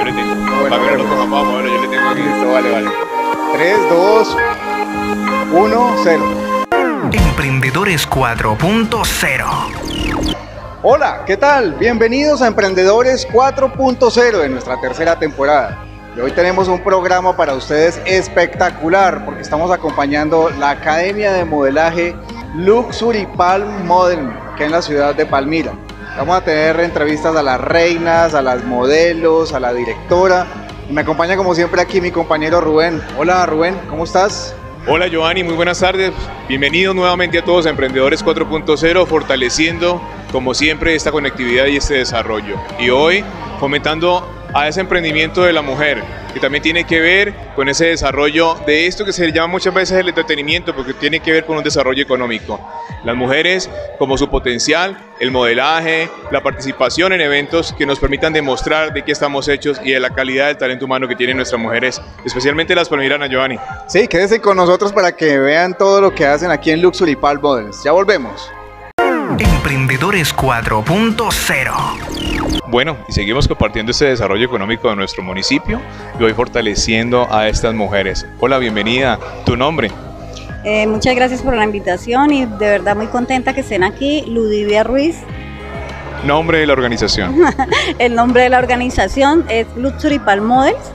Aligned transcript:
yo 0.00 0.06
le 0.06 0.12
tengo. 0.12 0.34
Bueno, 0.34 0.68
Para 0.70 0.82
que 0.82 0.90
no 0.90 0.96
lo 0.96 1.04
bueno. 1.04 1.16
coja 1.16 1.26
más, 1.26 1.44
bueno, 1.52 1.68
yo 1.68 1.80
le 1.82 1.88
tengo 1.88 2.08
aquí. 2.08 2.22
Listo, 2.22 2.52
vale, 2.52 2.70
vale. 2.70 2.90
3, 3.52 3.78
2, 3.90 4.36
1, 5.52 5.94
0. 6.02 6.24
Emprendedores 7.12 8.08
4.0. 8.08 9.44
Hola, 10.82 11.24
¿qué 11.26 11.36
tal? 11.36 11.74
Bienvenidos 11.74 12.40
a 12.40 12.46
Emprendedores 12.46 13.28
4.0 13.28 14.38
de 14.38 14.48
nuestra 14.48 14.80
tercera 14.80 15.18
temporada. 15.18 15.84
Y 16.16 16.20
hoy 16.20 16.32
tenemos 16.32 16.68
un 16.68 16.82
programa 16.82 17.36
para 17.36 17.52
ustedes 17.54 18.00
espectacular 18.06 19.24
porque 19.24 19.42
estamos 19.42 19.70
acompañando 19.70 20.50
la 20.58 20.70
Academia 20.70 21.32
de 21.32 21.44
Modelaje 21.44 22.16
Luxury 22.56 23.28
Palm 23.36 23.86
Model, 23.86 24.30
que 24.56 24.64
en 24.64 24.72
la 24.72 24.80
ciudad 24.82 25.14
de 25.14 25.26
Palmira. 25.26 25.72
Vamos 26.20 26.36
a 26.36 26.44
tener 26.44 26.78
entrevistas 26.80 27.34
a 27.34 27.42
las 27.42 27.58
reinas, 27.58 28.34
a 28.34 28.42
las 28.42 28.62
modelos, 28.62 29.54
a 29.54 29.58
la 29.58 29.72
directora. 29.72 30.46
Y 30.86 30.92
me 30.92 31.00
acompaña 31.00 31.34
como 31.34 31.54
siempre 31.54 31.80
aquí 31.80 32.02
mi 32.02 32.10
compañero 32.10 32.60
Rubén. 32.60 33.00
Hola 33.16 33.46
Rubén, 33.46 33.74
¿cómo 33.88 34.04
estás? 34.04 34.54
Hola 34.86 35.08
Giovanni, 35.08 35.42
muy 35.44 35.54
buenas 35.54 35.80
tardes. 35.80 36.12
Bienvenidos 36.46 36.94
nuevamente 36.94 37.38
a 37.38 37.42
todos 37.42 37.64
Emprendedores 37.64 38.22
4.0, 38.22 39.06
fortaleciendo 39.06 40.02
como 40.30 40.52
siempre 40.52 40.94
esta 40.94 41.10
conectividad 41.10 41.64
y 41.64 41.78
este 41.78 41.94
desarrollo. 41.94 42.56
Y 42.78 42.90
hoy 42.90 43.24
fomentando 43.58 44.28
a 44.54 44.68
ese 44.68 44.80
emprendimiento 44.80 45.42
de 45.42 45.52
la 45.52 45.62
mujer, 45.62 46.02
que 46.32 46.40
también 46.40 46.62
tiene 46.62 46.84
que 46.84 47.00
ver 47.00 47.34
con 47.54 47.68
ese 47.68 47.86
desarrollo 47.86 48.54
de 48.66 48.86
esto 48.86 49.04
que 49.04 49.12
se 49.12 49.30
llama 49.32 49.48
muchas 49.48 49.74
veces 49.74 49.98
el 49.98 50.08
entretenimiento, 50.08 50.74
porque 50.74 50.94
tiene 50.94 51.20
que 51.20 51.32
ver 51.32 51.44
con 51.44 51.56
un 51.56 51.64
desarrollo 51.64 52.02
económico. 52.02 52.60
Las 53.04 53.16
mujeres, 53.16 53.70
como 53.98 54.18
su 54.18 54.28
potencial, 54.28 54.96
el 55.20 55.30
modelaje, 55.30 56.10
la 56.30 56.42
participación 56.42 57.12
en 57.12 57.20
eventos 57.20 57.72
que 57.72 57.86
nos 57.86 57.98
permitan 57.98 58.32
demostrar 58.32 58.92
de 58.92 59.02
qué 59.02 59.12
estamos 59.12 59.48
hechos 59.48 59.80
y 59.84 59.92
de 59.92 60.00
la 60.00 60.10
calidad 60.10 60.48
del 60.48 60.56
talento 60.56 60.84
humano 60.84 61.08
que 61.08 61.16
tienen 61.16 61.36
nuestras 61.36 61.60
mujeres, 61.60 62.00
especialmente 62.24 62.74
las 62.74 62.88
palmiranas, 62.88 63.30
Giovanni. 63.30 63.58
Sí, 63.88 64.08
quédense 64.08 64.40
con 64.40 64.56
nosotros 64.56 64.92
para 64.92 65.12
que 65.12 65.38
vean 65.38 65.76
todo 65.76 66.00
lo 66.00 66.14
que 66.14 66.26
hacen 66.26 66.50
aquí 66.50 66.70
en 66.70 66.82
Luxury 66.82 67.16
Palm 67.16 67.40
Models. 67.40 67.82
Ya 67.84 67.92
volvemos. 67.92 68.50
Emprendedores 69.38 70.34
4.0. 70.34 72.09
Bueno, 72.68 72.96
y 73.08 73.12
seguimos 73.12 73.48
compartiendo 73.48 73.92
este 73.92 74.06
desarrollo 74.06 74.44
económico 74.44 74.88
de 74.90 74.96
nuestro 74.96 75.22
municipio 75.22 75.80
y 76.18 76.22
hoy 76.22 76.32
fortaleciendo 76.32 77.26
a 77.32 77.48
estas 77.48 77.74
mujeres. 77.74 78.26
Hola, 78.38 78.58
bienvenida. 78.58 79.18
¿Tu 79.44 79.56
nombre? 79.56 79.90
Eh, 80.64 80.86
muchas 80.86 81.14
gracias 81.14 81.42
por 81.42 81.56
la 81.56 81.64
invitación 81.64 82.32
y 82.32 82.44
de 82.44 82.68
verdad 82.68 82.94
muy 82.94 83.06
contenta 83.06 83.54
que 83.54 83.60
estén 83.60 83.82
aquí. 83.82 84.24
Ludivia 84.26 84.84
Ruiz, 84.84 85.16
Nombre 86.24 86.58
de 86.58 86.66
la 86.66 86.74
organización. 86.74 87.34
el 87.98 88.14
nombre 88.14 88.42
de 88.42 88.50
la 88.50 88.58
organización 88.58 89.44
es 89.48 89.66
Luxury 89.76 90.18
Palm 90.18 90.44
Models. 90.44 90.92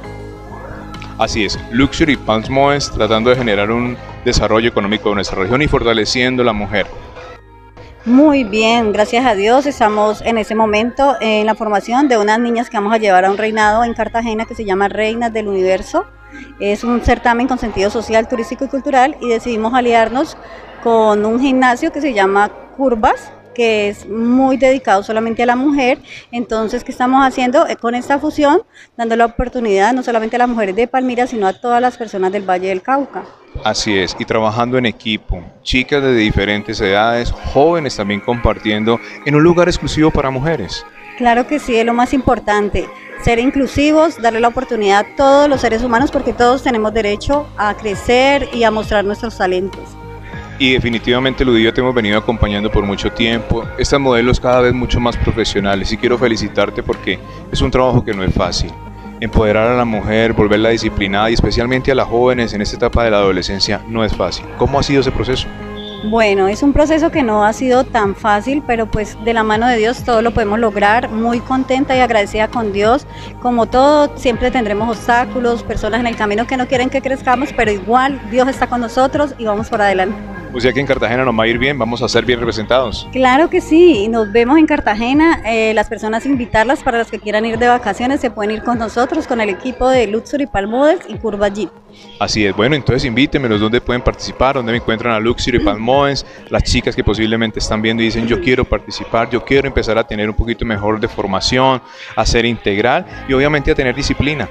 Así 1.17 1.45
es, 1.45 1.57
Luxury 1.71 2.15
Palms 2.17 2.49
Models 2.49 2.91
tratando 2.91 3.29
de 3.29 3.37
generar 3.37 3.71
un 3.71 3.97
desarrollo 4.23 4.67
económico 4.67 5.09
de 5.09 5.15
nuestra 5.15 5.39
región 5.39 5.61
y 5.61 5.67
fortaleciendo 5.67 6.43
la 6.43 6.53
mujer. 6.53 6.87
Muy 8.05 8.43
bien, 8.43 8.93
gracias 8.93 9.25
a 9.25 9.33
Dios 9.33 9.65
estamos 9.65 10.21
en 10.21 10.37
ese 10.37 10.53
momento 10.53 11.15
en 11.21 11.47
la 11.47 11.55
formación 11.55 12.07
de 12.07 12.19
unas 12.19 12.39
niñas 12.39 12.69
que 12.69 12.77
vamos 12.77 12.93
a 12.93 12.99
llevar 12.99 13.25
a 13.25 13.31
un 13.31 13.37
reinado 13.37 13.83
en 13.83 13.95
Cartagena 13.95 14.45
que 14.45 14.53
se 14.53 14.63
llama 14.63 14.87
Reinas 14.89 15.33
del 15.33 15.47
Universo. 15.47 16.05
Es 16.59 16.83
un 16.83 17.01
certamen 17.01 17.47
con 17.47 17.57
sentido 17.57 17.89
social, 17.89 18.27
turístico 18.27 18.65
y 18.65 18.67
cultural 18.67 19.17
y 19.21 19.29
decidimos 19.29 19.73
aliarnos 19.73 20.37
con 20.83 21.25
un 21.25 21.39
gimnasio 21.39 21.91
que 21.91 21.99
se 21.99 22.13
llama 22.13 22.49
Curvas 22.77 23.31
que 23.55 23.89
es 23.89 24.07
muy 24.07 24.57
dedicado 24.57 25.01
solamente 25.01 25.41
a 25.41 25.47
la 25.47 25.55
mujer. 25.55 25.97
Entonces, 26.31 26.83
¿qué 26.83 26.91
estamos 26.91 27.25
haciendo 27.25 27.65
Eh, 27.67 27.77
con 27.77 27.95
esta 27.95 28.19
fusión? 28.19 28.61
Dando 28.95 29.15
la 29.15 29.25
oportunidad 29.25 29.93
no 29.93 30.03
solamente 30.03 30.35
a 30.35 30.39
las 30.39 30.49
mujeres 30.49 30.75
de 30.75 30.87
Palmira, 30.87 31.25
sino 31.25 31.47
a 31.47 31.53
todas 31.53 31.81
las 31.81 31.97
personas 31.97 32.31
del 32.31 32.47
Valle 32.47 32.67
del 32.67 32.83
Cauca. 32.83 33.23
Así 33.63 33.97
es, 33.97 34.15
y 34.19 34.25
trabajando 34.25 34.77
en 34.77 34.85
equipo, 34.85 35.41
chicas 35.63 36.03
de 36.03 36.13
diferentes 36.13 36.79
edades, 36.81 37.31
jóvenes 37.31 37.95
también 37.95 38.19
compartiendo 38.19 38.99
en 39.25 39.33
un 39.33 39.41
lugar 39.41 39.69
exclusivo 39.69 40.11
para 40.11 40.29
mujeres. 40.29 40.85
Claro 41.17 41.47
que 41.47 41.59
sí, 41.59 41.77
es 41.77 41.85
lo 41.85 41.93
más 41.93 42.13
importante. 42.13 42.89
Ser 43.23 43.39
inclusivos, 43.39 44.21
darle 44.21 44.41
la 44.41 44.49
oportunidad 44.49 44.99
a 44.99 45.15
todos 45.15 45.47
los 45.47 45.61
seres 45.61 45.81
humanos 45.81 46.11
porque 46.11 46.33
todos 46.33 46.63
tenemos 46.63 46.93
derecho 46.93 47.47
a 47.57 47.73
crecer 47.75 48.49
y 48.53 48.65
a 48.65 48.71
mostrar 48.71 49.05
nuestros 49.05 49.37
talentos. 49.37 49.95
Y 50.57 50.73
definitivamente, 50.73 51.43
Ludivia, 51.43 51.73
te 51.73 51.81
hemos 51.81 51.93
venido 51.93 52.17
acompañando 52.17 52.71
por 52.71 52.85
mucho 52.85 53.11
tiempo. 53.11 53.65
Estas 53.77 53.99
modelos 53.99 54.39
cada 54.39 54.61
vez 54.61 54.73
mucho 54.73 55.01
más 55.01 55.17
profesionales 55.17 55.91
y 55.91 55.97
quiero 55.97 56.17
felicitarte 56.17 56.81
porque 56.81 57.19
es 57.51 57.61
un 57.61 57.71
trabajo 57.71 58.03
que 58.05 58.13
no 58.13 58.23
es 58.23 58.33
fácil. 58.33 58.71
Empoderar 59.19 59.69
a 59.69 59.75
la 59.75 59.85
mujer, 59.85 60.33
volverla 60.33 60.69
disciplinada 60.69 61.29
y 61.29 61.33
especialmente 61.33 61.91
a 61.91 61.95
las 61.95 62.07
jóvenes 62.07 62.53
en 62.53 62.61
esta 62.61 62.77
etapa 62.77 63.03
de 63.03 63.11
la 63.11 63.17
adolescencia 63.17 63.81
no 63.87 64.05
es 64.05 64.15
fácil. 64.15 64.45
¿Cómo 64.57 64.79
ha 64.79 64.83
sido 64.83 65.01
ese 65.01 65.11
proceso? 65.11 65.47
Bueno, 66.09 66.47
es 66.47 66.61
un 66.61 66.71
proceso 66.71 67.09
que 67.09 67.23
no 67.23 67.43
ha 67.43 67.51
sido 67.51 67.83
tan 67.83 68.15
fácil, 68.15 68.63
pero 68.65 68.85
pues 68.85 69.17
de 69.25 69.33
la 69.33 69.43
mano 69.43 69.67
de 69.67 69.77
Dios 69.77 70.03
todo 70.03 70.21
lo 70.21 70.31
podemos 70.31 70.59
lograr. 70.59 71.09
Muy 71.09 71.39
contenta 71.39 71.97
y 71.97 71.99
agradecida 71.99 72.47
con 72.47 72.71
Dios. 72.71 73.07
Como 73.41 73.65
todo, 73.65 74.15
siempre 74.15 74.51
tendremos 74.51 74.89
obstáculos, 74.89 75.63
personas 75.63 75.99
en 75.99 76.07
el 76.07 76.15
camino 76.15 76.47
que 76.47 76.57
no 76.57 76.67
quieren 76.67 76.89
que 76.89 77.01
crezcamos, 77.01 77.51
pero 77.53 77.71
igual 77.71 78.21
Dios 78.29 78.47
está 78.47 78.67
con 78.67 78.81
nosotros 78.81 79.33
y 79.37 79.45
vamos 79.45 79.69
por 79.69 79.81
adelante. 79.81 80.34
O 80.55 80.61
sea 80.61 80.71
que 80.71 80.79
en 80.79 80.87
Cartagena 80.87 81.25
nos 81.25 81.37
va 81.37 81.43
a 81.43 81.47
ir 81.47 81.57
bien, 81.57 81.77
vamos 81.77 82.01
a 82.01 82.07
ser 82.07 82.23
bien 82.23 82.39
representados. 82.39 83.09
Claro 83.11 83.49
que 83.49 83.59
sí, 83.59 84.07
nos 84.07 84.31
vemos 84.31 84.57
en 84.57 84.65
Cartagena. 84.65 85.41
Eh, 85.45 85.73
las 85.73 85.89
personas 85.89 86.25
invitarlas 86.25 86.81
para 86.81 86.97
las 86.97 87.11
que 87.11 87.19
quieran 87.19 87.45
ir 87.45 87.59
de 87.59 87.67
vacaciones 87.67 88.21
se 88.21 88.31
pueden 88.31 88.51
ir 88.51 88.63
con 88.63 88.79
nosotros, 88.79 89.27
con 89.27 89.41
el 89.41 89.49
equipo 89.49 89.89
de 89.89 90.07
Luxury 90.07 90.45
Palm 90.45 90.69
Models 90.69 91.01
y 91.09 91.15
Curva 91.15 91.49
Jeep. 91.49 91.69
Así 92.21 92.45
es, 92.45 92.55
bueno, 92.55 92.75
entonces 92.75 93.03
invítenmelos 93.03 93.59
dónde 93.59 93.81
pueden 93.81 94.01
participar, 94.01 94.55
dónde 94.55 94.71
me 94.71 94.77
encuentran 94.77 95.13
a 95.13 95.19
Luxury 95.19 95.59
Palm 95.59 95.81
Models, 95.81 96.25
las 96.49 96.63
chicas 96.63 96.95
que 96.95 97.03
posiblemente 97.03 97.59
están 97.59 97.81
viendo 97.81 98.01
y 98.01 98.05
dicen 98.05 98.25
yo 98.25 98.39
quiero 98.39 98.63
participar, 98.63 99.29
yo 99.29 99.43
quiero 99.43 99.67
empezar 99.67 99.97
a 99.97 100.07
tener 100.07 100.29
un 100.29 100.35
poquito 100.35 100.63
mejor 100.63 101.01
de 101.01 101.09
formación, 101.09 101.81
a 102.15 102.25
ser 102.25 102.45
integral 102.45 103.05
y 103.27 103.33
obviamente 103.33 103.71
a 103.71 103.75
tener 103.75 103.93
disciplina. 103.93 104.47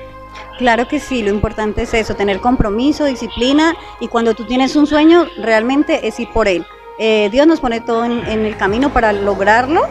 Claro 0.58 0.88
que 0.88 1.00
sí, 1.00 1.22
lo 1.22 1.30
importante 1.30 1.82
es 1.82 1.94
eso, 1.94 2.14
tener 2.14 2.40
compromiso, 2.40 3.04
disciplina 3.04 3.74
y 4.00 4.08
cuando 4.08 4.34
tú 4.34 4.44
tienes 4.44 4.76
un 4.76 4.86
sueño 4.86 5.26
realmente 5.36 6.06
es 6.06 6.18
ir 6.20 6.28
por 6.32 6.48
él. 6.48 6.64
Eh, 6.98 7.28
Dios 7.32 7.48
nos 7.48 7.60
pone 7.60 7.80
todo 7.80 8.04
en, 8.04 8.24
el 8.24 8.56
camino 8.56 8.92
para 8.92 9.12
lograrlo 9.12 9.88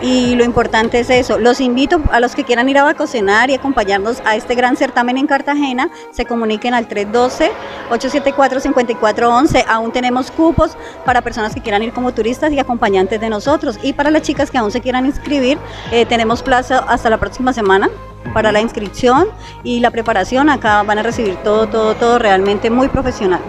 y 0.00 0.36
lo 0.36 0.44
importante 0.44 1.00
es 1.00 1.10
eso. 1.10 1.38
Los 1.38 1.60
invito 1.60 2.00
a 2.10 2.18
los 2.18 2.34
que 2.34 2.44
quieran 2.44 2.66
ir 2.68 2.78
a 2.78 2.84
vacacionar 2.84 3.50
y 3.50 3.54
acompañarnos 3.54 4.22
a 4.24 4.36
este 4.36 4.54
gran 4.54 4.76
certamen 4.76 5.18
en 5.18 5.26
Cartagena, 5.26 5.90
se 6.12 6.24
comuniquen 6.24 6.72
al 6.72 6.88
312-874-5411. 6.88 9.64
Aún 9.68 9.92
tenemos 9.92 10.30
cupos 10.30 10.78
para 11.04 11.20
personas 11.20 11.54
que 11.54 11.60
quieran 11.60 11.82
ir 11.82 11.92
como 11.92 12.14
turistas 12.14 12.50
y 12.52 12.58
acompañantes 12.58 13.20
de 13.20 13.28
nosotros. 13.28 13.78
Y 13.82 13.92
para 13.92 14.10
las 14.10 14.22
chicas 14.22 14.50
que 14.50 14.56
aún 14.58 14.70
se 14.70 14.80
quieran 14.80 15.04
inscribir, 15.04 15.58
eh, 15.92 16.06
tenemos 16.06 16.42
plazo 16.42 16.82
hasta 16.88 17.10
la 17.10 17.18
próxima 17.18 17.52
semana 17.52 17.90
para 18.32 18.52
la 18.52 18.60
inscripción 18.60 19.26
y 19.62 19.80
la 19.80 19.90
preparación. 19.90 20.50
Acá 20.50 20.82
van 20.82 20.98
a 20.98 21.02
recibir 21.02 21.36
todo, 21.36 21.68
todo, 21.68 21.94
todo 21.94 22.18
realmente 22.18 22.68
muy 22.70 22.88
profesional. 22.88 23.40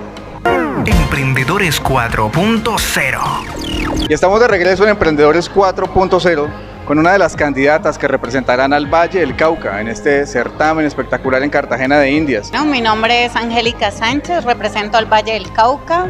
Emprendedores 0.86 1.84
4.0. 1.84 4.08
Y 4.10 4.14
estamos 4.14 4.40
de 4.40 4.48
regreso 4.48 4.84
en 4.84 4.90
Emprendedores 4.90 5.52
4.0 5.52 6.48
con 6.88 7.00
una 7.00 7.12
de 7.12 7.20
las 7.20 7.36
candidatas 7.36 7.98
que 7.98 8.08
representarán 8.08 8.72
al 8.72 8.86
Valle 8.86 9.20
del 9.20 9.36
Cauca 9.36 9.82
en 9.82 9.90
este 9.90 10.26
certamen 10.26 10.86
espectacular 10.86 11.44
en 11.44 11.50
Cartagena 11.50 12.00
de 12.00 12.12
Indias. 12.12 12.50
No, 12.54 12.64
mi 12.64 12.80
nombre 12.80 13.26
es 13.26 13.36
Angélica 13.36 13.92
Sánchez, 13.92 14.46
represento 14.46 14.98
al 14.98 15.06
Valle 15.06 15.34
del 15.34 15.52
Cauca. 15.52 16.08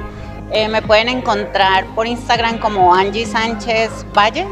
Eh, 0.51 0.67
me 0.67 0.83
pueden 0.83 1.09
encontrar 1.09 1.87
por 1.95 2.05
Instagram 2.05 2.59
como 2.59 2.93
Angie 2.93 3.25
Sánchez 3.25 3.89
Valle. 4.15 4.47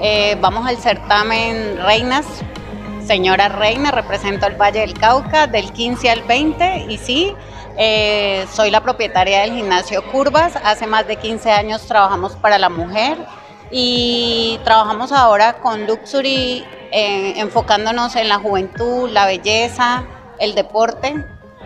Eh, 0.00 0.38
vamos 0.40 0.64
al 0.64 0.78
certamen 0.78 1.76
Reinas, 1.84 2.24
señora 3.08 3.48
Reina, 3.48 3.90
represento 3.90 4.44
al 4.44 4.60
Valle 4.60 4.80
del 4.80 4.92
Cauca 4.92 5.46
del 5.46 5.72
15 5.72 6.10
al 6.10 6.22
20 6.24 6.88
y 6.90 6.98
sí, 6.98 7.34
eh, 7.78 8.46
soy 8.52 8.70
la 8.70 8.82
propietaria 8.82 9.40
del 9.40 9.54
gimnasio 9.54 10.04
Curvas. 10.12 10.56
Hace 10.62 10.86
más 10.86 11.06
de 11.06 11.16
15 11.16 11.50
años 11.50 11.86
trabajamos 11.86 12.36
para 12.36 12.58
la 12.58 12.68
mujer 12.68 13.16
y 13.70 14.60
trabajamos 14.62 15.10
ahora 15.12 15.54
con 15.54 15.86
Luxury 15.86 16.66
eh, 16.92 17.32
enfocándonos 17.40 18.14
en 18.16 18.28
la 18.28 18.38
juventud, 18.38 19.08
la 19.08 19.24
belleza, 19.24 20.04
el 20.38 20.54
deporte 20.54 21.24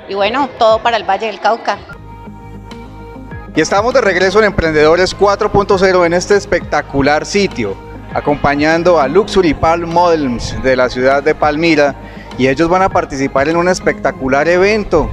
y 0.08 0.14
bueno, 0.14 0.48
todo 0.60 0.80
para 0.80 0.96
el 0.96 1.02
Valle 1.02 1.26
del 1.26 1.40
Cauca. 1.40 1.76
Y 3.56 3.60
estamos 3.60 3.92
de 3.94 4.00
regreso 4.00 4.38
en 4.38 4.44
Emprendedores 4.44 5.18
4.0 5.18 6.06
en 6.06 6.12
este 6.12 6.36
espectacular 6.36 7.26
sitio, 7.26 7.76
acompañando 8.14 9.00
a 9.00 9.08
Luxury 9.08 9.54
Palm 9.54 9.90
Models 9.90 10.60
de 10.62 10.76
la 10.76 10.88
ciudad 10.88 11.22
de 11.22 11.34
Palmira 11.34 11.94
y 12.38 12.48
ellos 12.48 12.68
van 12.68 12.82
a 12.82 12.88
participar 12.88 13.48
en 13.48 13.56
un 13.56 13.68
espectacular 13.68 14.48
evento 14.48 15.10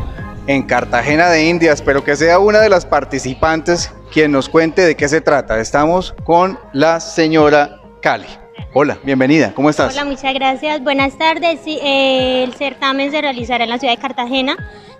en 0.47 0.63
Cartagena 0.63 1.29
de 1.29 1.47
India. 1.47 1.73
Espero 1.73 2.03
que 2.03 2.15
sea 2.15 2.39
una 2.39 2.59
de 2.59 2.69
las 2.69 2.85
participantes 2.85 3.91
quien 4.11 4.31
nos 4.31 4.49
cuente 4.49 4.81
de 4.81 4.95
qué 4.95 5.07
se 5.07 5.21
trata. 5.21 5.59
Estamos 5.59 6.15
con 6.23 6.59
la 6.73 6.99
señora 6.99 7.81
Cali. 8.01 8.27
Hola, 8.73 8.99
bienvenida, 9.03 9.53
¿cómo 9.55 9.69
estás? 9.69 9.93
Hola, 9.93 10.05
muchas 10.05 10.33
gracias. 10.33 10.83
Buenas 10.83 11.17
tardes. 11.17 11.61
Eh, 11.65 12.43
el 12.43 12.53
certamen 12.53 13.09
se 13.09 13.21
realizará 13.21 13.63
en 13.63 13.69
la 13.69 13.79
ciudad 13.79 13.95
de 13.95 14.01
Cartagena 14.01 14.57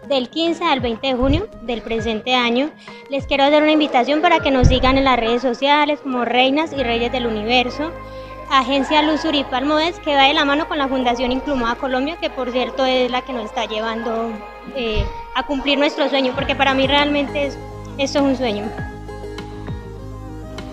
del 0.10 0.30
15 0.30 0.66
al 0.66 0.82
20 0.82 1.08
de 1.08 1.14
junio 1.14 1.48
del 1.62 1.82
presente 1.82 2.34
año. 2.34 2.72
Les 3.10 3.26
quiero 3.28 3.46
hacer 3.46 3.64
una 3.64 3.72
invitación 3.72 4.22
para 4.22 4.40
que 4.40 4.52
nos 4.52 4.68
sigan 4.68 4.98
en 4.98 5.06
las 5.06 5.20
redes 5.20 5.42
sociales 5.42 6.02
como 6.02 6.26
Reinas 6.26 6.74
y 6.74 6.84
Reyes 6.84 7.12
del 7.12 7.28
Universo. 7.28 7.92
Agencia 8.52 9.04
Luz 9.04 9.24
Uripal 9.26 9.66
Modes, 9.66 10.00
que 10.00 10.16
va 10.16 10.24
de 10.24 10.34
la 10.34 10.44
mano 10.44 10.68
con 10.68 10.80
la 10.80 10.88
Fundación 10.88 11.32
Inclumada 11.32 11.76
Colombia, 11.76 12.18
que 12.20 12.32
por 12.32 12.52
cierto 12.52 12.84
es 12.84 13.12
la 13.12 13.22
que 13.22 13.32
nos 13.32 13.46
está 13.46 13.66
llevando 13.66 14.32
eh, 14.76 15.06
a 15.36 15.46
cumplir 15.46 15.78
nuestro 15.78 16.10
sueño, 16.10 16.34
porque 16.34 16.56
para 16.56 16.74
mí 16.74 16.88
realmente 16.88 17.46
es, 17.46 17.58
esto 18.00 18.20
es 18.20 18.26
un 18.26 18.36
sueño. 18.36 18.66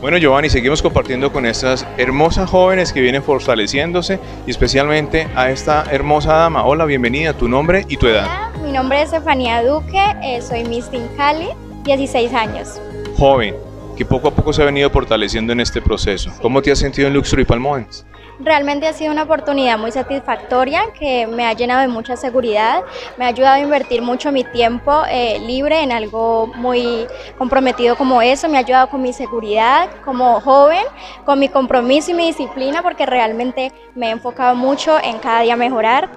Bueno, 0.01 0.19
Giovanni, 0.19 0.51
seguimos 0.51 0.83
compartiendo 0.83 1.33
con 1.33 1.47
estas 1.47 1.87
hermosas 1.97 2.51
jóvenes 2.51 2.93
que 2.93 3.01
vienen 3.01 3.23
fortaleciéndose 3.23 4.21
y 4.47 4.51
especialmente 4.51 5.27
a 5.35 5.51
esta 5.51 5.85
hermosa 5.91 6.35
dama. 6.35 6.67
Hola, 6.67 6.85
bienvenida, 6.85 7.33
tu 7.33 7.49
nombre 7.49 7.87
y 7.89 7.97
tu 7.97 8.07
edad. 8.07 8.25
Hola, 8.27 8.53
mi 8.63 8.73
nombre 8.73 9.01
es 9.01 9.07
Estefanía 9.07 9.63
Duque, 9.63 9.99
eh, 10.23 10.43
soy 10.43 10.65
Miss 10.65 10.91
Cali, 11.17 11.49
16 11.85 12.35
años. 12.35 12.79
Joven, 13.17 13.57
que 13.97 14.05
poco 14.05 14.29
a 14.29 14.31
poco 14.33 14.53
se 14.53 14.61
ha 14.61 14.67
venido 14.67 14.91
fortaleciendo 14.91 15.55
en 15.55 15.61
este 15.61 15.81
proceso. 15.81 16.31
¿Cómo 16.43 16.61
te 16.61 16.71
has 16.71 16.79
sentido 16.79 17.09
en 17.09 17.15
Luxury 17.15 17.47
Palmones? 17.47 18.05
Realmente 18.39 18.87
ha 18.87 18.93
sido 18.93 19.13
una 19.13 19.23
oportunidad 19.23 19.79
muy 19.79 19.93
satisfactoria 19.93 20.93
que 20.99 21.27
me 21.27 21.47
ha 21.47 21.55
llenado 21.55 21.81
de 21.81 21.89
mucha 21.89 22.17
seguridad, 22.17 22.83
me 23.17 23.25
ha 23.25 23.29
ayudado 23.29 23.55
a 23.55 23.61
invertir 23.61 24.03
mucho 24.03 24.31
mi 24.31 24.45
tiempo 24.45 25.05
eh, 25.11 25.39
libre 25.41 25.83
en 25.83 25.91
algo 25.91 26.47
muy 26.55 27.07
comprometido 27.39 27.97
como 27.97 28.21
eso, 28.21 28.47
me 28.51 28.59
ha 28.59 28.61
ayudado 28.61 28.91
con 28.91 29.01
mi 29.01 29.15
seguridad 29.15 29.89
como 30.05 30.39
joven, 30.43 30.85
con 31.25 31.39
mi 31.39 31.49
compromiso 31.49 32.11
y 32.11 32.15
mi 32.15 32.27
disciplina 32.27 32.83
porque 32.83 33.07
realmente 33.07 33.73
me 33.95 34.09
he 34.09 34.11
enfocado 34.11 34.55
mucho 34.55 34.99
en 35.03 35.19
cada 35.19 35.41
día 35.41 35.57
mejorar 35.57 36.11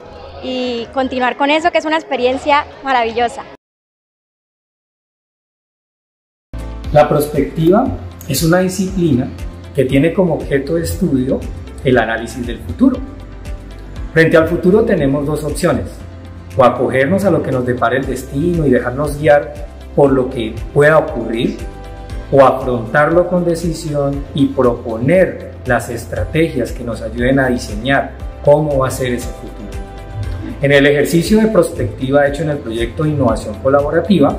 y 0.44 0.88
continuar 0.94 1.38
con 1.38 1.50
eso 1.50 1.72
que 1.72 1.78
es 1.78 1.86
una 1.86 1.96
experiencia 1.96 2.66
maravillosa. 2.84 3.44
La 6.92 7.08
prospectiva 7.08 7.88
es 8.28 8.44
una 8.44 8.60
disciplina 8.60 9.30
que 9.74 9.86
tiene 9.86 10.14
como 10.14 10.34
objeto 10.34 10.76
de 10.76 10.84
estudio 10.84 11.40
el 11.84 11.98
análisis 11.98 12.46
del 12.46 12.60
futuro. 12.60 12.98
Frente 14.14 14.38
al 14.38 14.48
futuro 14.48 14.84
tenemos 14.84 15.26
dos 15.26 15.44
opciones, 15.44 15.86
o 16.58 16.64
acogernos 16.64 17.26
a 17.26 17.32
lo 17.32 17.44
que 17.44 17.52
nos 17.52 17.66
depara 17.66 17.98
el 17.98 18.06
destino 18.06 18.66
y 18.66 18.72
dejarnos 18.72 19.20
guiar 19.20 19.54
por 19.96 20.12
lo 20.12 20.30
que 20.30 20.56
pueda 20.74 20.98
ocurrir, 20.98 21.58
o 22.32 22.46
afrontarlo 22.46 23.28
con 23.28 23.44
decisión 23.44 24.24
y 24.36 24.48
proponer 24.48 25.52
las 25.66 25.90
estrategias 25.90 26.72
que 26.72 26.84
nos 26.84 27.02
ayuden 27.02 27.40
a 27.40 27.48
diseñar 27.48 28.12
cómo 28.44 28.80
va 28.80 28.88
a 28.88 28.92
ser 28.92 29.14
ese 29.14 29.28
futuro. 29.30 29.50
En 30.62 30.72
el 30.72 30.86
ejercicio 30.86 31.40
de 31.40 31.48
prospectiva 31.48 32.28
hecho 32.28 32.44
en 32.44 32.50
el 32.52 32.58
proyecto 32.58 33.04
de 33.04 33.10
innovación 33.10 33.56
colaborativa, 33.64 34.38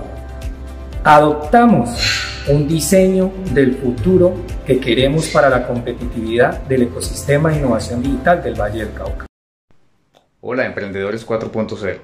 adoptamos 1.03 2.30
un 2.49 2.67
diseño 2.67 3.33
del 3.53 3.75
futuro 3.75 4.35
que 4.67 4.81
queremos 4.81 5.29
para 5.29 5.51
la 5.51 5.67
competitividad 5.67 6.63
del 6.63 6.83
ecosistema 6.83 7.51
de 7.51 7.59
innovación 7.59 8.03
digital 8.03 8.43
del 8.43 8.55
Valle 8.55 8.85
del 8.85 8.95
Cauca. 8.95 9.27
Hola, 10.41 10.65
Emprendedores 10.65 11.27
4.0. 11.27 11.99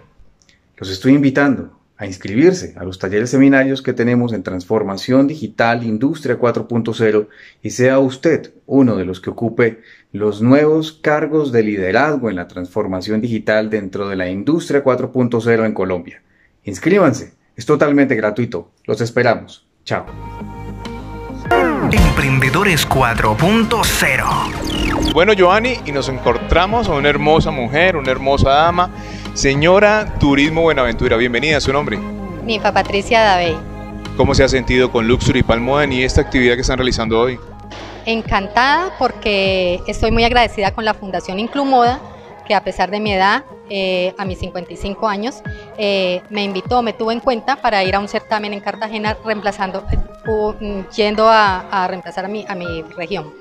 Los 0.77 0.91
estoy 0.91 1.15
invitando 1.15 1.81
a 1.97 2.05
inscribirse 2.05 2.75
a 2.77 2.85
los 2.85 2.99
talleres 2.99 3.31
seminarios 3.31 3.81
que 3.81 3.95
tenemos 3.95 4.35
en 4.35 4.43
Transformación 4.43 5.27
Digital 5.27 5.83
Industria 5.83 6.39
4.0 6.39 7.29
y 7.63 7.71
sea 7.71 7.99
usted 7.99 8.53
uno 8.67 8.97
de 8.97 9.07
los 9.07 9.21
que 9.21 9.31
ocupe 9.31 9.81
los 10.13 10.43
nuevos 10.43 10.93
cargos 10.93 11.53
de 11.53 11.63
liderazgo 11.63 12.29
en 12.29 12.37
la 12.37 12.47
transformación 12.47 13.23
digital 13.23 13.71
dentro 13.71 14.09
de 14.09 14.17
la 14.17 14.29
Industria 14.29 14.85
4.0 14.85 15.65
en 15.65 15.73
Colombia. 15.73 16.23
Inscríbanse, 16.65 17.33
es 17.57 17.65
totalmente 17.65 18.15
gratuito. 18.15 18.71
Los 18.85 19.01
esperamos. 19.01 19.66
Chao. 19.87 20.05
Emprendedores 21.93 22.89
4.0 22.89 25.13
Bueno, 25.13 25.33
Giovanni, 25.33 25.79
y 25.87 25.93
nos 25.93 26.09
encontramos 26.09 26.89
a 26.89 26.95
una 26.95 27.09
hermosa 27.09 27.53
mujer, 27.53 27.97
una 27.97 28.11
hermosa 28.11 28.51
dama, 28.51 28.91
señora 29.35 30.17
Turismo 30.19 30.63
Buenaventura. 30.63 31.17
Bienvenida, 31.17 31.61
su 31.61 31.73
nombre. 31.73 32.01
Nifa 32.43 32.73
Patricia 32.73 33.23
Davey. 33.23 33.57
¿Cómo 34.17 34.35
se 34.35 34.43
ha 34.43 34.49
sentido 34.49 34.91
con 34.91 35.07
Luxury 35.07 35.45
Palmoden 35.45 35.93
y 35.93 36.03
esta 36.03 36.21
actividad 36.21 36.57
que 36.57 36.63
están 36.63 36.79
realizando 36.79 37.21
hoy? 37.21 37.39
Encantada 38.07 38.91
porque 38.99 39.81
estoy 39.87 40.11
muy 40.11 40.25
agradecida 40.25 40.75
con 40.75 40.85
la 40.85 40.95
Fundación 40.95 41.39
Inclumoda, 41.39 42.01
que 42.49 42.57
a 42.57 42.65
pesar 42.65 42.91
de 42.91 42.99
mi 42.99 43.13
edad, 43.13 43.45
eh, 43.71 44.17
a 44.19 44.25
mis 44.25 44.41
55 44.41 45.09
años, 45.09 45.45
eh, 45.79 46.23
me 46.31 46.45
invitó, 46.45 46.83
me 46.83 46.93
tuvo 46.93 47.13
en 47.13 47.21
cuenta 47.21 47.57
para 47.57 47.83
ir 47.85 47.95
a 47.95 48.01
un 48.01 48.09
certamen 48.09 48.53
en 48.53 48.61
Cartagena 48.61 49.17
reemplazando, 49.25 49.85
eh, 50.61 50.85
yendo 50.95 51.29
a, 51.29 51.61
a 51.71 51.89
reemplazar 51.89 52.25
a 52.25 52.29
mi, 52.29 52.45
a 52.49 52.55
mi 52.55 52.83
región. 52.97 53.33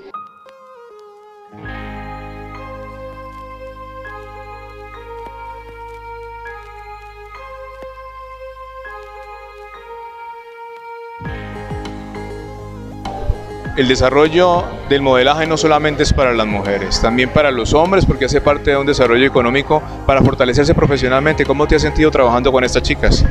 El 13.76 13.88
desarrollo 13.88 14.64
del 14.88 15.02
modelaje 15.02 15.46
no 15.46 15.58
solamente 15.58 16.02
es 16.02 16.12
para 16.14 16.32
las 16.32 16.46
mujeres, 16.46 16.98
también 17.02 17.28
para 17.28 17.50
los 17.50 17.74
hombres, 17.74 18.06
porque 18.06 18.24
hace 18.24 18.40
parte 18.40 18.70
de 18.70 18.78
un 18.78 18.86
desarrollo 18.86 19.26
económico 19.26 19.82
para 20.06 20.22
fortalecerse 20.22 20.74
profesionalmente. 20.74 21.44
¿Cómo 21.44 21.66
te 21.66 21.76
has 21.76 21.82
sentido 21.82 22.10
trabajando 22.10 22.50
con 22.50 22.64
estas 22.64 22.82
chicas? 22.82 23.22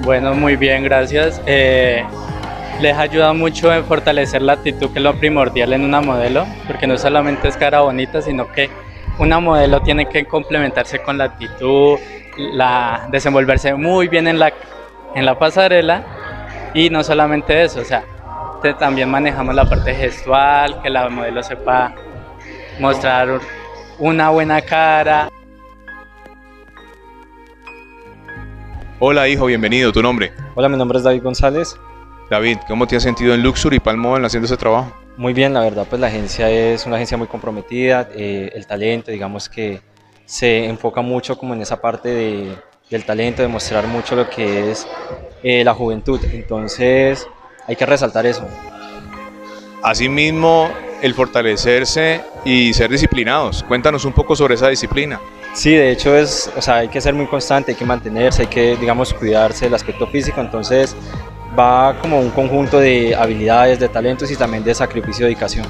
Bueno, 0.00 0.34
muy 0.34 0.56
bien, 0.56 0.82
gracias. 0.82 1.40
Eh, 1.46 2.02
les 2.80 2.96
ayuda 2.96 3.32
mucho 3.34 3.72
en 3.72 3.84
fortalecer 3.84 4.42
la 4.42 4.54
actitud, 4.54 4.90
que 4.90 4.98
es 4.98 5.02
lo 5.04 5.14
primordial 5.14 5.72
en 5.72 5.84
una 5.84 6.00
modelo, 6.00 6.44
porque 6.66 6.88
no 6.88 6.98
solamente 6.98 7.46
es 7.46 7.56
cara 7.56 7.82
bonita, 7.82 8.20
sino 8.20 8.50
que 8.50 8.70
una 9.20 9.38
modelo 9.38 9.80
tiene 9.80 10.08
que 10.08 10.24
complementarse 10.24 11.02
con 11.02 11.18
la 11.18 11.24
actitud, 11.26 12.00
la, 12.36 13.06
desenvolverse 13.12 13.74
muy 13.74 14.08
bien 14.08 14.26
en 14.26 14.40
la, 14.40 14.52
en 15.14 15.24
la 15.24 15.38
pasarela 15.38 16.02
y 16.74 16.90
no 16.90 17.04
solamente 17.04 17.62
eso, 17.62 17.80
o 17.80 17.84
sea, 17.84 18.02
también 18.72 19.10
manejamos 19.10 19.54
la 19.54 19.68
parte 19.68 19.94
gestual, 19.94 20.80
que 20.80 20.88
la 20.88 21.08
modelo 21.10 21.42
sepa 21.42 21.94
mostrar 22.78 23.40
una 23.98 24.30
buena 24.30 24.62
cara. 24.62 25.28
Hola 29.00 29.28
hijo, 29.28 29.46
bienvenido, 29.46 29.92
¿tu 29.92 30.02
nombre? 30.02 30.32
Hola, 30.54 30.68
mi 30.68 30.78
nombre 30.78 30.98
es 30.98 31.04
David 31.04 31.22
González. 31.22 31.76
David, 32.30 32.58
¿cómo 32.66 32.86
te 32.86 32.96
has 32.96 33.02
sentido 33.02 33.34
en 33.34 33.42
Luxury 33.42 33.80
Palmoden 33.80 34.24
haciendo 34.24 34.46
ese 34.46 34.56
trabajo? 34.56 34.90
Muy 35.16 35.32
bien, 35.34 35.52
la 35.52 35.60
verdad, 35.60 35.86
pues 35.88 36.00
la 36.00 36.06
agencia 36.06 36.48
es 36.48 36.86
una 36.86 36.96
agencia 36.96 37.16
muy 37.18 37.26
comprometida. 37.26 38.08
eh, 38.14 38.50
el 38.54 38.66
talento, 38.66 39.10
digamos 39.10 39.48
que 39.48 39.80
se 40.24 40.64
enfoca 40.64 41.02
mucho 41.02 41.36
como 41.36 41.52
en 41.52 41.60
esa 41.60 41.80
parte 41.80 42.08
de- 42.08 42.56
del 42.90 43.04
talento, 43.04 43.42
de 43.42 43.48
mostrar 43.48 43.86
mucho 43.86 44.16
lo 44.16 44.28
que 44.30 44.70
es 44.70 44.86
eh, 45.42 45.62
la 45.64 45.74
juventud. 45.74 46.18
Entonces, 46.32 47.28
hay 47.66 47.76
que 47.76 47.86
resaltar 47.86 48.26
eso. 48.26 48.46
Asimismo, 49.82 50.70
el 51.02 51.14
fortalecerse 51.14 52.22
y 52.44 52.72
ser 52.72 52.90
disciplinados. 52.90 53.62
Cuéntanos 53.64 54.04
un 54.04 54.12
poco 54.12 54.34
sobre 54.34 54.54
esa 54.54 54.68
disciplina. 54.68 55.20
Sí, 55.52 55.72
de 55.74 55.92
hecho 55.92 56.16
es, 56.16 56.50
o 56.56 56.62
sea, 56.62 56.76
hay 56.76 56.88
que 56.88 57.00
ser 57.00 57.14
muy 57.14 57.26
constante, 57.26 57.72
hay 57.72 57.76
que 57.76 57.84
mantenerse, 57.84 58.42
hay 58.42 58.48
que, 58.48 58.76
digamos, 58.76 59.12
cuidarse 59.12 59.66
del 59.66 59.74
aspecto 59.74 60.06
físico. 60.06 60.40
Entonces, 60.40 60.96
va 61.58 61.96
como 62.00 62.18
un 62.18 62.30
conjunto 62.30 62.80
de 62.80 63.14
habilidades, 63.14 63.78
de 63.78 63.88
talentos 63.88 64.30
y 64.30 64.36
también 64.36 64.64
de 64.64 64.74
sacrificio 64.74 65.26
y 65.26 65.28
dedicación. 65.28 65.66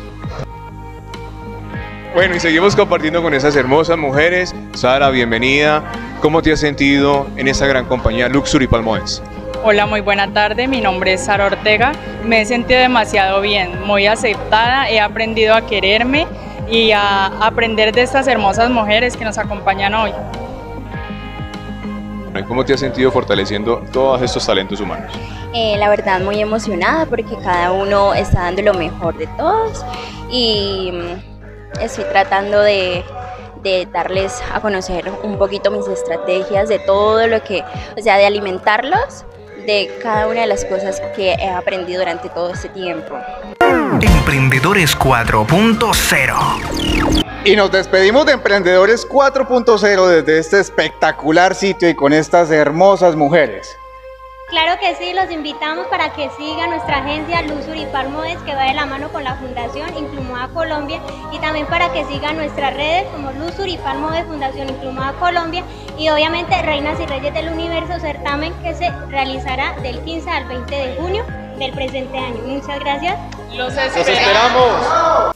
Bueno, 2.14 2.36
y 2.36 2.40
seguimos 2.40 2.76
compartiendo 2.76 3.20
con 3.22 3.34
esas 3.34 3.56
hermosas 3.56 3.98
mujeres. 3.98 4.54
Sara, 4.74 5.10
bienvenida. 5.10 5.82
¿Cómo 6.22 6.42
te 6.42 6.52
has 6.52 6.60
sentido 6.60 7.26
en 7.36 7.48
esta 7.48 7.66
gran 7.66 7.86
compañía 7.86 8.28
Luxury 8.28 8.68
Palmodes? 8.68 9.20
Hola, 9.66 9.86
muy 9.86 10.02
buena 10.02 10.30
tarde. 10.30 10.68
Mi 10.68 10.82
nombre 10.82 11.14
es 11.14 11.24
Sara 11.24 11.46
Ortega. 11.46 11.92
Me 12.22 12.42
he 12.42 12.44
sentido 12.44 12.80
demasiado 12.80 13.40
bien, 13.40 13.82
muy 13.86 14.06
aceptada. 14.06 14.90
He 14.90 15.00
aprendido 15.00 15.54
a 15.54 15.62
quererme 15.64 16.26
y 16.70 16.92
a 16.92 17.28
aprender 17.40 17.94
de 17.94 18.02
estas 18.02 18.26
hermosas 18.26 18.68
mujeres 18.68 19.16
que 19.16 19.24
nos 19.24 19.38
acompañan 19.38 19.94
hoy. 19.94 20.12
¿Y 22.38 22.42
¿Cómo 22.42 22.62
te 22.62 22.74
has 22.74 22.80
sentido 22.80 23.10
fortaleciendo 23.10 23.82
todos 23.90 24.20
estos 24.20 24.44
talentos 24.44 24.82
humanos? 24.82 25.10
Eh, 25.54 25.76
la 25.78 25.88
verdad 25.88 26.20
muy 26.20 26.42
emocionada 26.42 27.06
porque 27.06 27.34
cada 27.42 27.72
uno 27.72 28.12
está 28.12 28.42
dando 28.42 28.60
lo 28.60 28.74
mejor 28.74 29.16
de 29.16 29.28
todos 29.38 29.82
y 30.30 30.90
mm, 30.92 31.80
estoy 31.80 32.04
tratando 32.12 32.60
de, 32.60 33.02
de 33.62 33.88
darles 33.90 34.42
a 34.52 34.60
conocer 34.60 35.10
un 35.22 35.38
poquito 35.38 35.70
mis 35.70 35.88
estrategias 35.88 36.68
de 36.68 36.80
todo 36.80 37.26
lo 37.26 37.42
que, 37.42 37.64
o 37.96 38.02
sea, 38.02 38.18
de 38.18 38.26
alimentarlos 38.26 39.24
de 39.66 39.90
cada 40.02 40.28
una 40.28 40.42
de 40.42 40.46
las 40.46 40.64
cosas 40.64 41.02
que 41.16 41.32
he 41.32 41.48
aprendido 41.48 42.00
durante 42.00 42.28
todo 42.28 42.52
este 42.52 42.68
tiempo. 42.70 43.18
Emprendedores 44.00 44.96
4.0 44.98 47.44
Y 47.44 47.56
nos 47.56 47.72
despedimos 47.72 48.26
de 48.26 48.32
Emprendedores 48.32 49.08
4.0 49.08 50.08
desde 50.08 50.38
este 50.38 50.60
espectacular 50.60 51.54
sitio 51.54 51.88
y 51.88 51.94
con 51.94 52.12
estas 52.12 52.50
hermosas 52.50 53.16
mujeres. 53.16 53.78
Claro 54.48 54.78
que 54.78 54.94
sí, 54.96 55.14
los 55.14 55.30
invitamos 55.30 55.86
para 55.86 56.12
que 56.12 56.28
sigan 56.36 56.70
nuestra 56.70 56.98
agencia 56.98 57.42
Luz 57.42 57.66
Uripar 57.66 58.10
Modes 58.10 58.36
que 58.44 58.54
va 58.54 58.64
de 58.64 58.74
la 58.74 58.84
mano 58.84 59.08
con 59.10 59.24
la 59.24 59.36
Fundación 59.36 59.96
Inclumoda 59.96 60.48
Colombia 60.52 61.00
y 61.32 61.38
también 61.38 61.66
para 61.66 61.90
que 61.92 62.04
sigan 62.04 62.36
nuestras 62.36 62.74
redes 62.74 63.06
como 63.12 63.32
Luz 63.32 63.58
Uripar 63.58 63.96
Modes 63.98 64.24
Fundación 64.26 64.68
Inclumoda 64.68 65.14
Colombia 65.14 65.64
y 65.98 66.10
obviamente 66.10 66.60
Reinas 66.60 67.00
y 67.00 67.06
Reyes 67.06 67.32
del 67.32 67.48
Universo 67.48 67.98
certamen 67.98 68.52
que 68.62 68.74
se 68.74 68.90
realizará 69.08 69.76
del 69.80 70.00
15 70.00 70.30
al 70.30 70.44
20 70.46 70.74
de 70.74 70.96
junio 70.96 71.24
del 71.58 71.72
presente 71.72 72.18
año. 72.18 72.42
Muchas 72.46 72.78
gracias. 72.80 73.16
Los 73.54 73.74
esperamos. 73.74 75.34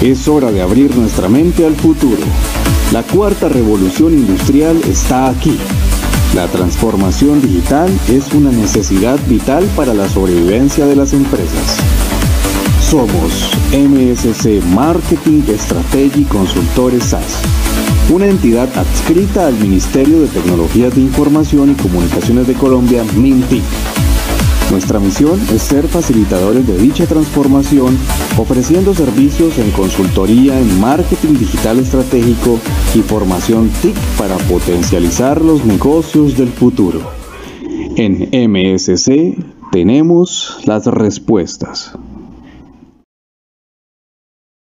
Es 0.00 0.28
hora 0.28 0.52
de 0.52 0.62
abrir 0.62 0.94
nuestra 0.94 1.28
mente 1.28 1.66
al 1.66 1.74
futuro. 1.74 2.22
La 2.92 3.02
cuarta 3.02 3.48
revolución 3.48 4.12
industrial 4.12 4.80
está 4.84 5.28
aquí. 5.28 5.58
La 6.36 6.48
transformación 6.48 7.40
digital 7.40 7.88
es 8.08 8.34
una 8.34 8.52
necesidad 8.52 9.18
vital 9.26 9.64
para 9.74 9.94
la 9.94 10.06
sobrevivencia 10.06 10.84
de 10.84 10.94
las 10.94 11.14
empresas. 11.14 11.78
Somos 12.78 13.48
MSC 13.72 14.62
Marketing 14.74 15.40
Strategy 15.56 16.24
Consultores 16.24 17.04
SAS, 17.04 17.40
una 18.10 18.26
entidad 18.26 18.68
adscrita 18.76 19.46
al 19.46 19.54
Ministerio 19.54 20.20
de 20.20 20.26
Tecnologías 20.26 20.94
de 20.94 21.00
Información 21.00 21.70
y 21.70 21.74
Comunicaciones 21.74 22.46
de 22.46 22.52
Colombia, 22.52 23.02
MINTIC 23.16 23.62
nuestra 24.70 24.98
misión 24.98 25.40
es 25.54 25.62
ser 25.62 25.86
facilitadores 25.86 26.66
de 26.66 26.76
dicha 26.78 27.06
transformación, 27.06 27.96
ofreciendo 28.36 28.94
servicios 28.94 29.58
en 29.58 29.70
consultoría 29.70 30.58
en 30.58 30.80
marketing 30.80 31.34
digital 31.34 31.78
estratégico 31.78 32.58
y 32.94 33.00
formación 33.00 33.70
TIC 33.82 33.94
para 34.18 34.36
potencializar 34.48 35.40
los 35.40 35.64
negocios 35.64 36.36
del 36.36 36.48
futuro. 36.48 37.00
En 37.96 38.28
MSC 38.50 39.36
tenemos 39.72 40.58
las 40.64 40.86
respuestas. 40.86 41.96